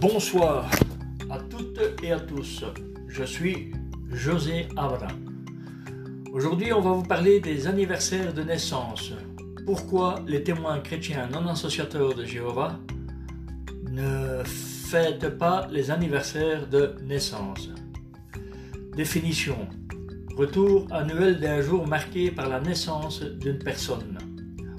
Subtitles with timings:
[0.00, 0.70] Bonsoir
[1.28, 2.64] à toutes et à tous.
[3.06, 3.70] Je suis
[4.10, 5.08] José Abra.
[6.32, 9.12] Aujourd'hui, on va vous parler des anniversaires de naissance.
[9.66, 12.78] Pourquoi les témoins chrétiens non associateurs de Jéhovah
[13.90, 17.68] ne fêtent pas les anniversaires de naissance?
[18.96, 19.68] Définition.
[20.34, 24.16] Retour annuel d'un jour marqué par la naissance d'une personne.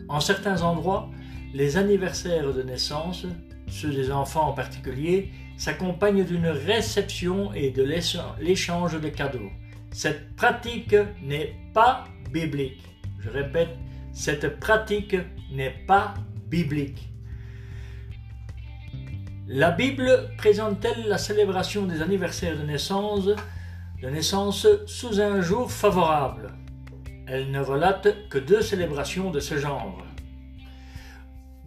[0.10, 1.12] En certains endroits,
[1.54, 3.28] les anniversaires de naissance
[3.72, 9.50] ceux des enfants en particulier, s'accompagnent d'une réception et de l'échange de cadeaux.
[9.92, 12.84] Cette pratique n'est pas biblique.
[13.20, 13.70] Je répète,
[14.14, 15.16] cette pratique
[15.52, 16.14] n'est pas
[16.48, 17.10] biblique.
[19.48, 26.54] La Bible présente-t-elle la célébration des anniversaires de naissance, de naissance sous un jour favorable?
[27.28, 30.04] Elle ne relate que deux célébrations de ce genre.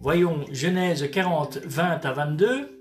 [0.05, 2.77] Voyons Genèse 40, 20 à 22.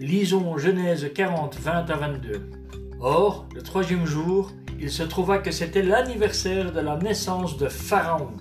[0.00, 2.50] Lisons Genèse 40, 20 à 22.
[2.98, 4.50] Or, le troisième jour,
[4.80, 8.32] il se trouva que c'était l'anniversaire de la naissance de Pharaon,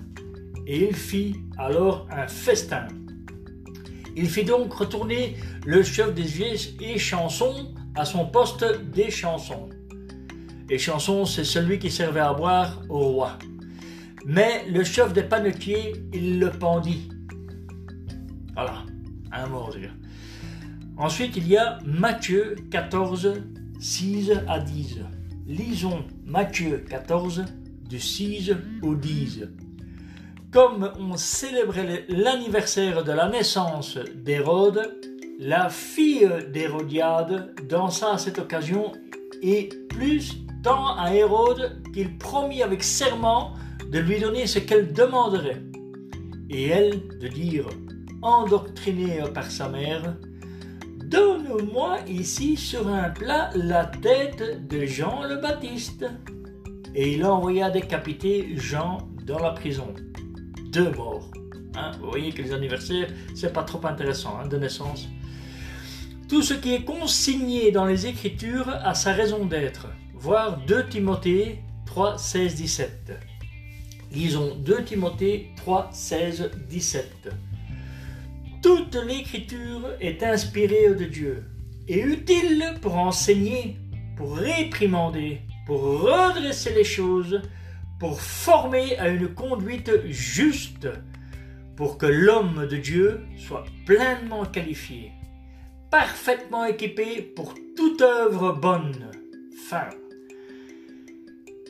[0.65, 2.87] et il fit alors un festin.
[4.15, 5.35] Il fit donc retourner
[5.67, 8.65] le chef des chansons à son poste.
[8.97, 9.11] Et
[10.79, 13.37] chansons, c'est celui qui servait à boire au roi.
[14.25, 17.09] Mais le chef des panetiers, il le pendit.
[18.53, 18.83] Voilà,
[19.31, 19.69] un mot.
[20.97, 23.41] Ensuite, il y a Matthieu 14,
[23.79, 24.99] 6 à 10.
[25.47, 27.45] Lisons Matthieu 14,
[27.87, 29.47] du 6 au 10.
[30.51, 34.99] Comme on célébrait l'anniversaire de la naissance d'Hérode,
[35.39, 38.91] la fille d'Hérodiade dansa à cette occasion
[39.41, 43.53] et plus tant à Hérode qu'il promit avec serment
[43.91, 45.61] de lui donner ce qu'elle demanderait,
[46.49, 47.67] et elle de dire,
[48.21, 50.15] endoctrinée par sa mère,
[51.09, 56.05] Donne-moi ici sur un plat la tête de Jean le Baptiste.
[56.93, 59.87] Et il envoya décapiter Jean dans la prison.
[60.71, 61.31] Deux morts.
[61.75, 65.07] Hein, vous voyez que les anniversaires, c'est pas trop intéressant hein, de naissance.
[66.27, 69.87] Tout ce qui est consigné dans les Écritures a sa raison d'être.
[70.13, 73.13] Voir 2 Timothée 3, 16, 17.
[74.11, 77.29] Lisons 2 Timothée 3, 16, 17.
[78.63, 81.43] Toute l'écriture est inspirée de Dieu
[81.87, 83.77] et utile pour enseigner,
[84.17, 87.41] pour réprimander, pour redresser les choses,
[87.99, 90.87] pour former à une conduite juste,
[91.75, 95.11] pour que l'homme de Dieu soit pleinement qualifié,
[95.91, 99.11] parfaitement équipé pour toute œuvre bonne.
[99.69, 99.89] Fin.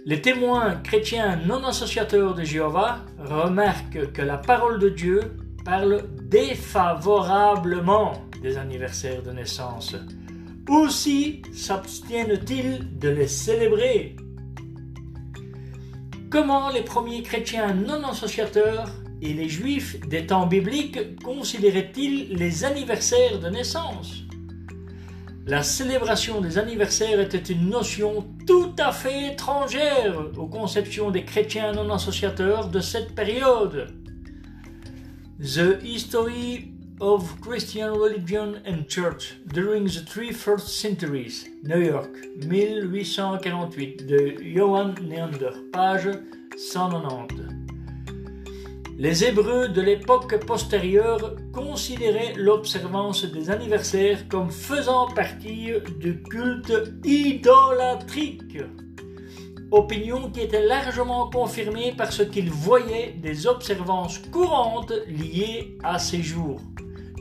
[0.09, 8.13] Les témoins chrétiens non associateurs de Jéhovah remarquent que la parole de Dieu parle défavorablement
[8.41, 9.95] des anniversaires de naissance.
[10.67, 14.15] Aussi s'abstiennent-ils de les célébrer.
[16.31, 18.89] Comment les premiers chrétiens non associateurs
[19.21, 24.23] et les juifs des temps bibliques considéraient-ils les anniversaires de naissance?
[25.49, 31.71] La célébration des anniversaires était une notion tout à fait étrangère aux conceptions des chrétiens
[31.71, 33.87] non associateurs de cette période.
[35.39, 42.11] The History of Christian Religion and Church during the Three First Centuries, New York,
[42.43, 46.09] 1848, de Johann Neander, page
[46.57, 47.58] 190.
[49.01, 55.69] Les Hébreux de l'époque postérieure considéraient l'observance des anniversaires comme faisant partie
[56.01, 56.73] du culte
[57.05, 58.57] idolatrique,
[59.71, 66.21] opinion qui était largement confirmée par ce qu'ils voyaient des observances courantes liées à ces
[66.21, 66.59] jours.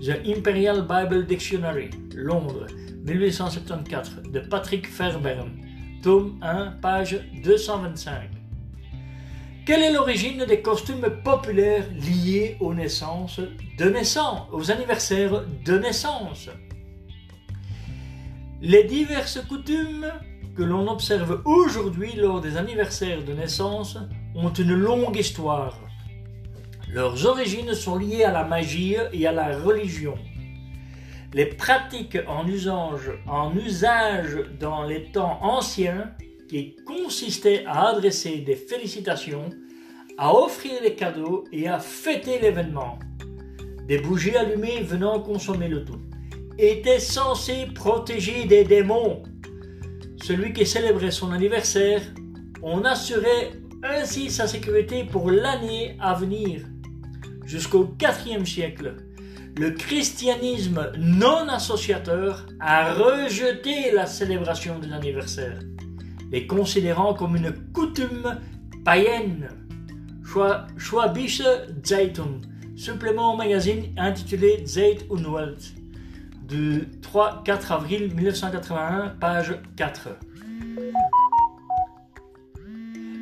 [0.02, 2.66] The Imperial Bible Dictionary, Londres,
[3.04, 5.52] 1874, de Patrick Fairbairn,
[6.02, 8.37] tome 1, page 225.
[9.68, 13.38] Quelle est l'origine des costumes populaires liés aux naissances
[14.50, 16.48] aux anniversaires de naissance?
[18.62, 20.10] Les diverses coutumes
[20.56, 23.98] que l'on observe aujourd'hui lors des anniversaires de naissance
[24.34, 25.78] ont une longue histoire.
[26.90, 30.14] Leurs origines sont liées à la magie et à la religion.
[31.34, 36.10] Les pratiques en usage, en usage dans les temps anciens
[37.08, 39.48] consistait à adresser des félicitations,
[40.18, 42.98] à offrir des cadeaux et à fêter l'événement.
[43.86, 46.02] Des bougies allumées venant consommer le tout
[46.58, 49.22] étaient censées protéger des démons.
[50.22, 52.02] Celui qui célébrait son anniversaire,
[52.62, 53.52] on assurait
[53.82, 56.66] ainsi sa sécurité pour l'année à venir.
[57.46, 58.96] Jusqu'au IVe siècle,
[59.56, 65.60] le christianisme non associateur a rejeté la célébration des anniversaires,
[66.30, 68.38] les considérant comme une coutume
[68.84, 69.48] païenne.
[70.76, 71.42] Schwabische
[71.84, 72.42] Zeitung,
[72.76, 75.72] supplément au magazine intitulé Zeit und Welt,
[76.46, 80.08] du 3-4 avril 1981, page 4.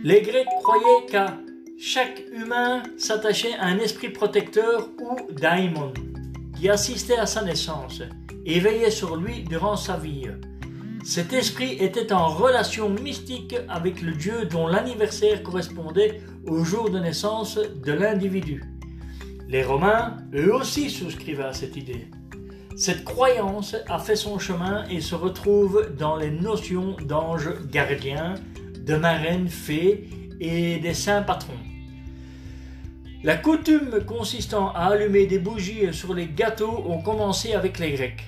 [0.03, 1.39] Les Grecs croyaient qu'à
[1.79, 5.93] chaque humain s'attachait à un esprit protecteur ou daimon
[6.57, 8.03] qui assistait à sa naissance
[8.45, 10.29] et veillait sur lui durant sa vie.
[11.07, 16.99] Cet esprit était en relation mystique avec le Dieu dont l'anniversaire correspondait au jour de
[16.99, 18.65] naissance de l'individu.
[19.49, 22.09] Les Romains, eux aussi, souscrivaient à cette idée.
[22.77, 28.35] Cette croyance a fait son chemin et se retrouve dans les notions d'anges gardiens,
[28.77, 30.09] de marraines fées
[30.41, 31.63] et des saints patrons.
[33.23, 38.25] La coutume consistant à allumer des bougies sur les gâteaux ont commencé avec les Grecs.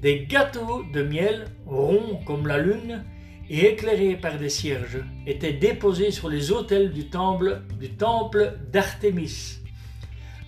[0.00, 3.04] Des gâteaux de miel, ronds comme la lune
[3.50, 9.58] et éclairés par des cierges, étaient déposés sur les autels du temple, du temple d'Artémis.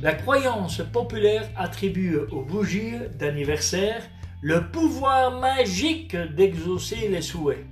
[0.01, 4.03] La croyance populaire attribue aux bougies d'anniversaire
[4.41, 7.67] le pouvoir magique d'exaucer les souhaits.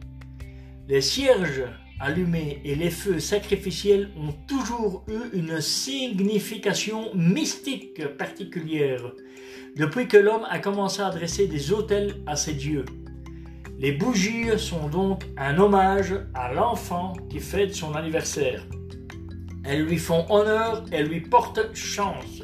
[0.88, 1.64] Les cierges
[2.00, 9.12] allumés et les feux sacrificiels ont toujours eu une signification mystique particulière
[9.76, 12.84] depuis que l'homme a commencé à adresser des autels à ses dieux.
[13.78, 18.66] Les bougies sont donc un hommage à l'enfant qui fête son anniversaire.
[19.64, 22.42] Elles lui font honneur et lui portent chance.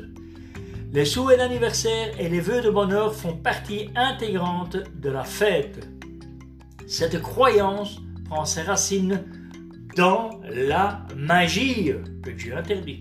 [0.92, 5.88] Les souhaits d'anniversaire et les vœux de bonheur font partie intégrante de la fête.
[6.86, 9.24] Cette croyance prend ses racines
[9.96, 11.92] dans la magie
[12.22, 13.00] que Dieu interdit.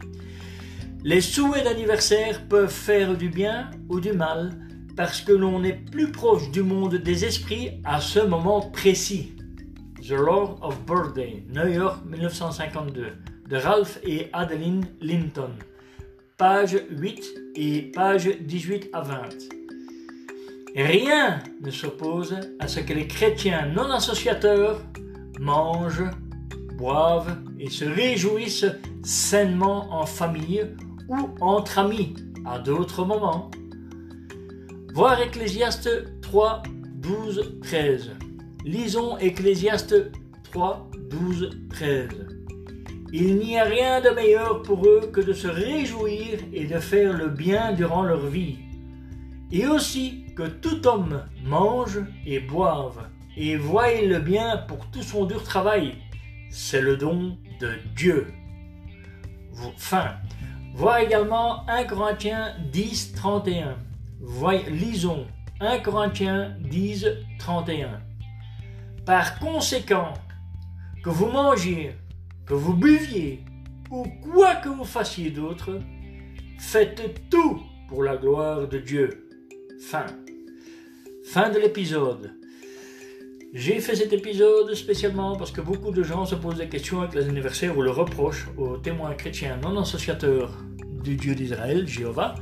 [1.03, 4.51] Les souhaits d'anniversaire peuvent faire du bien ou du mal
[4.95, 9.35] parce que l'on est plus proche du monde des esprits à ce moment précis.
[10.01, 13.07] The Lord of Birthday, New York 1952,
[13.49, 15.51] de Ralph et Adeline Linton,
[16.37, 17.23] page 8
[17.55, 19.21] et page 18 à 20.
[20.75, 24.81] Rien ne s'oppose à ce que les chrétiens non associateurs
[25.39, 26.09] mangent,
[26.83, 28.65] boivent et se réjouissent
[29.03, 30.65] sainement en famille
[31.07, 32.13] ou entre amis
[32.45, 33.50] à d'autres moments.
[34.94, 35.89] Voir Ecclésiaste
[36.21, 36.63] 3,
[36.95, 38.12] 12, 13.
[38.65, 40.12] Lisons Ecclésiaste
[40.51, 42.09] 3, 12, 13.
[43.13, 47.13] Il n'y a rien de meilleur pour eux que de se réjouir et de faire
[47.13, 48.57] le bien durant leur vie.
[49.53, 53.07] Et aussi que tout homme mange et boive
[53.38, 55.95] et voie le bien pour tout son dur travail.
[56.55, 58.27] C'est le don de Dieu.
[59.75, 60.17] Fin.
[60.75, 63.75] Vois également 1 Corinthiens 10, 31.
[64.69, 65.25] lisons
[65.59, 67.07] 1 Corinthiens 10,
[67.39, 68.00] 31.
[69.03, 70.13] Par conséquent,
[71.03, 71.95] que vous mangiez,
[72.45, 73.44] que vous buviez,
[73.89, 75.79] ou quoi que vous fassiez d'autre,
[76.59, 79.27] faites tout pour la gloire de Dieu.
[79.89, 80.05] Fin.
[81.25, 82.42] Fin de l'épisode.
[83.55, 87.13] J'ai fait cet épisode spécialement parce que beaucoup de gens se posent des questions avec
[87.13, 90.57] les anniversaires ou le reprochent aux témoins chrétiens non associateurs
[91.03, 92.33] du Dieu d'Israël, Jéhovah,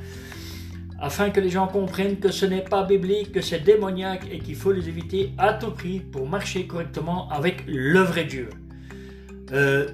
[1.02, 4.56] afin que les gens comprennent que ce n'est pas biblique, que c'est démoniaque et qu'il
[4.56, 8.48] faut les éviter à tout prix pour marcher correctement avec le vrai Dieu.
[9.52, 9.90] Euh,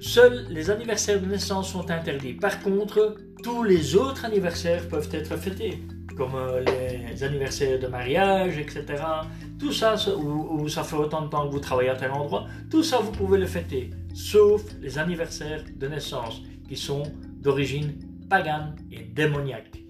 [0.00, 2.34] seuls les anniversaires de naissance sont interdits.
[2.34, 5.78] Par contre, tous les autres anniversaires peuvent être fêtés
[6.16, 8.84] comme euh, les anniversaires de mariage, etc.
[9.58, 12.82] Tout ça, où, ça fait autant de temps que vous travaillez à tel endroit, tout
[12.82, 17.02] ça vous pouvez le fêter, sauf les anniversaires de naissance qui sont
[17.40, 17.94] d'origine
[18.28, 19.82] pagane et démoniaque.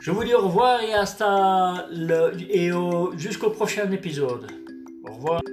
[0.00, 2.70] Je vous dis au revoir et hasta le, et
[3.16, 4.50] jusqu'au prochain épisode.
[5.08, 5.51] Au revoir.